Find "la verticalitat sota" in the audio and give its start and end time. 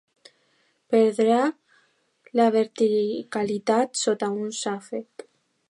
2.41-4.33